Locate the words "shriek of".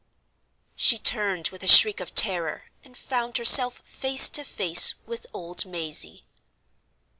1.67-2.15